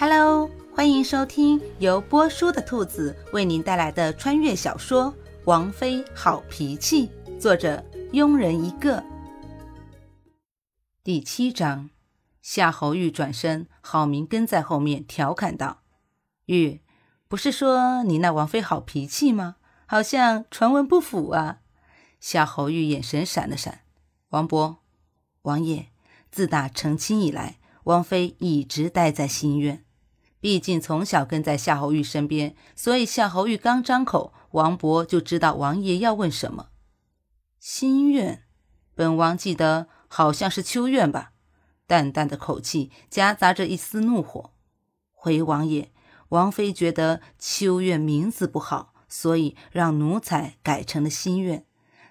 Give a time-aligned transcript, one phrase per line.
[0.00, 5.12] Hello，欢迎收听由波叔的兔子为您带来的穿越小说
[5.44, 7.06] 《王妃好脾气》，
[7.38, 7.84] 作者
[8.14, 9.04] 庸人一个。
[11.04, 11.90] 第七章，
[12.40, 15.82] 夏侯玉转身，郝明跟在后面调侃道
[16.48, 16.80] ：“玉，
[17.28, 19.56] 不是说你那王妃好脾气吗？
[19.84, 21.58] 好像传闻不符啊。”
[22.18, 23.80] 夏侯玉眼神闪了闪，
[24.30, 24.78] 王伯，
[25.42, 25.88] 王爷，
[26.30, 29.84] 自打成亲以来，王妃一直待在心院。
[30.40, 36.68] 毕竟从小跟在夏侯玉身边，所以夏侯玉刚张口，王伯就知道王爷要问什么。
[37.58, 38.44] 心愿，
[38.94, 41.32] 本王记得好像是秋院吧？
[41.86, 44.52] 淡淡的口气夹杂着一丝怒火。
[45.12, 45.92] 回王爷，
[46.30, 51.66] 王妃觉得秋院名字不好，所以让奴才改成了心愿。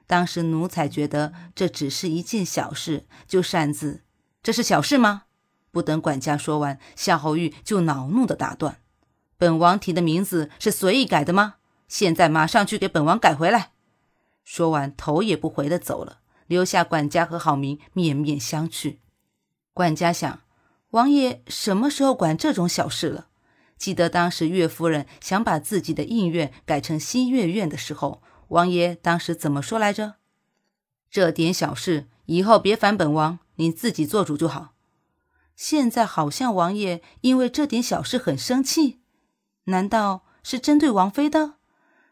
[0.06, 4.04] 当时奴才觉得这只是一件小事，就擅自。
[4.44, 5.24] 这是小事吗？
[5.72, 8.80] 不等管家说完，夏侯玉就恼怒的打断
[9.38, 11.56] ：“本王提的名字是随意改的吗？
[11.88, 13.72] 现在马上去给本王改回来！”
[14.44, 18.98] 说完，头也不回的走了，留下管家和郝明面面相觑。
[19.74, 20.42] 管家想：
[20.92, 23.28] 王爷什么时候管这种小事了？
[23.78, 28.22] 记得当时岳夫人想把自己的印院改成西岳院的时候。
[28.50, 30.16] 王爷当时怎么说来着？
[31.12, 34.74] 这点小事以后别烦本王，你自己做主就好。
[35.60, 39.02] 现在好像王爷因为这点小事很生气，
[39.66, 41.56] 难道是针对王妃的？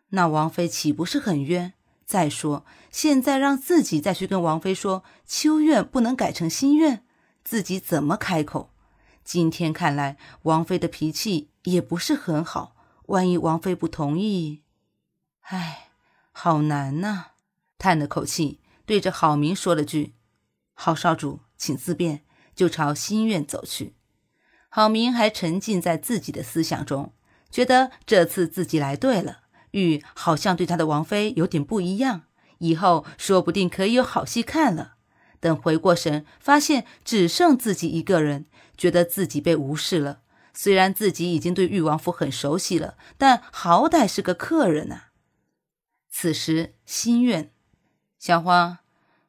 [0.10, 1.74] 那王妃岂不是很冤？
[2.06, 7.06] 再说现在让自己再去跟王妃说秋院不能改成新院，
[7.46, 8.74] 自己怎么开口？
[9.24, 14.64] 今天看来王妃的脾气也不是很好，万一王妃不同意，
[15.44, 15.86] 唉。
[16.34, 17.28] 好难呐！
[17.78, 20.16] 叹了口气，对着郝明说了句
[20.76, 22.26] ：“郝少主，请自便。”
[22.58, 23.94] 就朝新院走去。
[24.68, 27.14] 郝明还沉浸在自己的思想中，
[27.50, 29.44] 觉得这次自己来对了。
[29.72, 32.24] 玉好像对他的王妃有点不一样，
[32.58, 34.96] 以后说不定可以有好戏看了。
[35.40, 40.22] 等回过神，发现只剩自己一个人，觉得自己被无视了。
[40.54, 45.04] 虽然自己已经对玉王府很熟悉了，但好歹是个客人呐。
[46.10, 47.52] 此时心愿，
[48.18, 48.80] 小花，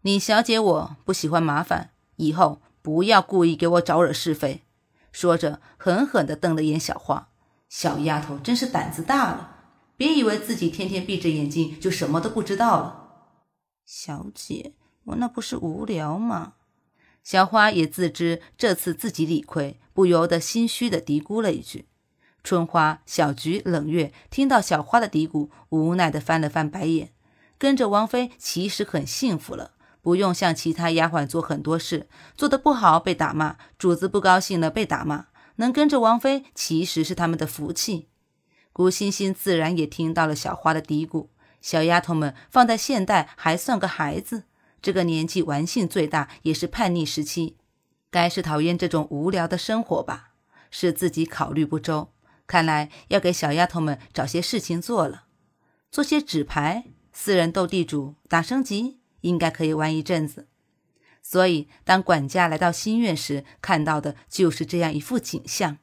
[0.02, 4.62] 你小姐我不喜欢麻烦，以后不要故意给我找惹是非。
[5.12, 7.28] 说着，狠狠地瞪了眼小花。
[7.68, 9.56] 小丫头真是胆子大了，
[9.94, 13.10] 别以为自己天天闭着眼睛就什么都不知道了。
[13.84, 14.72] 小姐，
[15.04, 16.54] 我那不是无聊吗？
[17.22, 21.88] 小花也自知这次自己理亏，不由得心虚地嘀咕了一句。
[22.42, 27.12] 春花、小菊、冷月听到小花的嘀咕，无奈地翻了翻白眼。
[27.58, 29.72] 跟着王妃其实很幸福了，
[30.08, 35.26] 不用像其他丫鬟做很多事，做得不好被打骂，主子不高兴了被打骂。
[35.56, 38.08] 能跟着王妃其实是他们的福气。
[38.72, 41.26] 古欣欣自然也听到了小花的嘀咕。
[41.60, 44.44] 小丫头们放在现代还算个孩子，
[44.80, 47.58] 这个年纪玩性最大，也是叛逆时期，
[48.10, 50.30] 该是讨厌这种无聊的生活吧？
[50.70, 52.08] 是自己考虑不周。
[52.46, 55.24] 看来要给小丫头们找些事情做了，
[55.90, 60.46] 做些纸牌、私人斗地主、打升级，应该可以玩一阵子。
[61.22, 65.78] 所以，当管家来到新院时，看到的就是这样一副景象：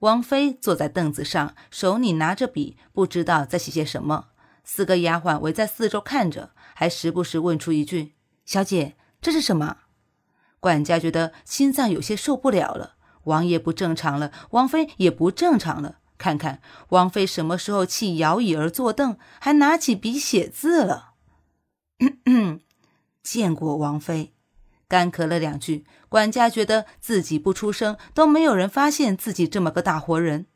[0.00, 4.28] 王妃坐在凳子上，手里拿着笔，不知道在写些什么。
[4.64, 8.14] 四个丫鬟围在四周看着，还时不时问出一句
[8.44, 9.78] ：“小姐，这是什么？”
[10.60, 12.96] 管家觉得心脏有些受不了了。
[13.24, 15.98] 王爷不正常了，王妃也不正常了。
[16.18, 16.60] 看看
[16.90, 21.12] 王妃什么时候弃摇椅而坐凳，还拿起笔写字了。
[23.22, 24.32] 见过王妃，
[24.88, 30.46] 干咳了两句，管家觉得自己不出声都没有人发现自己这么个大活人。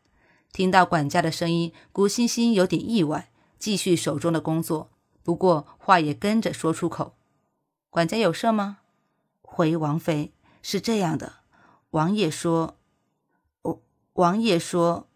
[0.52, 4.90] 听到管家的声音，古欣欣有点意外，继续手中的工作，
[5.22, 7.16] 不过话也跟着说出口
[7.90, 8.78] ：“管家有事吗？”
[9.42, 10.32] 回王妃
[10.62, 11.34] 是这样的，
[11.90, 12.78] 王爷说，
[13.62, 13.78] 王
[14.14, 15.08] 王爷说。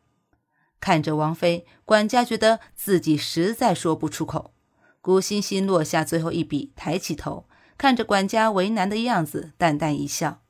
[0.80, 4.52] 看着王妃，管家觉得自己实在说不出口。
[5.08, 7.46] 吴欣欣落下最后一笔，抬起头，
[7.78, 10.42] 看着管家为难的样子，淡淡一笑。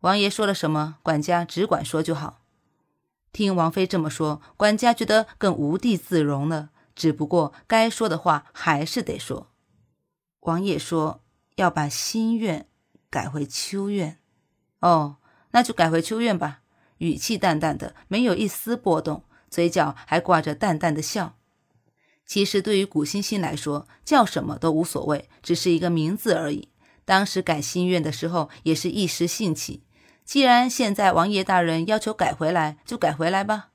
[0.00, 2.40] 王爷说了什么，管家只管说就好。
[3.32, 6.70] 听王妃这么说，管家觉得更无地自容了。
[6.94, 9.48] 只不过该说的话还是得说。
[10.40, 11.22] 王爷说
[11.56, 12.66] 要把心愿
[13.10, 14.18] 改回秋院。
[14.80, 15.16] 哦，
[15.50, 16.62] 那就改回秋院吧。
[16.96, 19.24] 语气淡淡的，没有一丝波动。
[19.50, 21.36] 嘴角还挂着淡淡的笑。
[22.26, 26.68] 其实对于古欣欣来说，叫什么都无所谓，只是一个名字而已。
[27.04, 29.82] 当时改心愿的时候，也是一时兴起。
[30.24, 33.70] 既然现在王爷大人要求改回来，就改回来吧。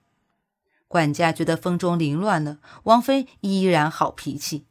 [0.88, 4.66] 管家觉得风中凌乱了，王妃依然好脾气。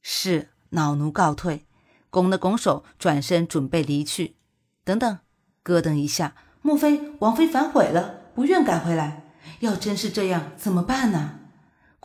[0.00, 1.66] 是，老奴告退。
[2.10, 4.36] 拱了拱手，转身准备离去。
[4.82, 5.18] 等等，
[5.62, 9.34] 咯噔一下，莫非王妃反悔了，不愿改回来？
[9.60, 11.37] 要真是这样，怎么办呢？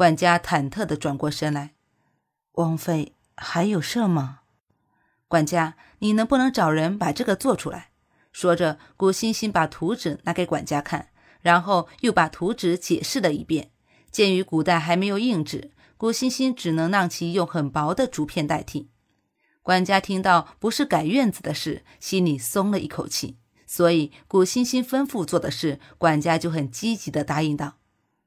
[0.03, 1.75] 管家忐忑地转过身来。
[2.55, 4.41] 王妃还有事吗？
[5.29, 7.91] 管家，你能不能找人把这个做出来？
[8.33, 11.07] 说着，古欣欣把图纸拿给管家看，
[11.39, 13.71] 然后又把图纸解释了一遍。
[14.11, 18.89] 鉴于古代还没有硬纸，古欣欣只能让其用很薄的竹片代替。
[19.61, 23.37] 管家听到不是改院子的事，心里松了一口气。
[23.65, 27.77] 所以古欣欣吩咐做的事，管家就很积极地答应道：“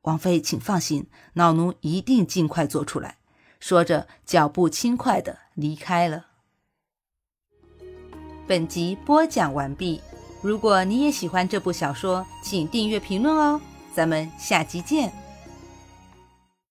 [0.07, 3.19] 王妃，请放心，老奴一定尽快做出来。”
[3.59, 6.27] 说着，脚步轻快地离开了。
[8.47, 10.01] 本集播讲完毕。
[10.43, 13.61] 如果你也喜欢这部小说，请订阅、评论哦。
[13.93, 15.26] 咱们下集见。